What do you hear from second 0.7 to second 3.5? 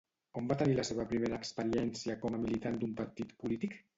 la seva primera experiència com a militant d'un partit